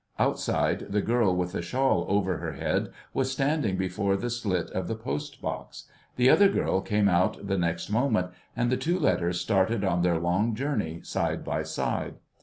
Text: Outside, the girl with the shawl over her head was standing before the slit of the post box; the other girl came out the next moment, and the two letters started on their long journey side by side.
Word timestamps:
Outside, 0.17 0.87
the 0.91 1.01
girl 1.03 1.35
with 1.35 1.51
the 1.51 1.61
shawl 1.61 2.05
over 2.09 2.37
her 2.37 2.53
head 2.53 2.89
was 3.13 3.31
standing 3.31 3.77
before 3.77 4.17
the 4.17 4.31
slit 4.31 4.71
of 4.71 4.87
the 4.87 4.95
post 4.95 5.43
box; 5.43 5.85
the 6.15 6.27
other 6.27 6.49
girl 6.49 6.81
came 6.81 7.07
out 7.07 7.45
the 7.45 7.55
next 7.59 7.91
moment, 7.91 8.31
and 8.55 8.71
the 8.71 8.77
two 8.77 8.97
letters 8.99 9.39
started 9.39 9.83
on 9.83 10.01
their 10.01 10.17
long 10.17 10.55
journey 10.55 11.01
side 11.03 11.43
by 11.45 11.61
side. 11.61 12.15